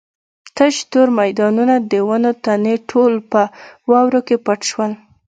تش 0.55 0.75
تور 0.91 1.07
میدانونه 1.19 1.75
د 1.91 1.93
ونو 2.07 2.31
تنې 2.43 2.75
ټول 2.89 3.13
په 3.31 3.41
واورو 3.89 4.19
کې 4.27 4.35
پټ 4.45 4.59
شول. 4.69 4.91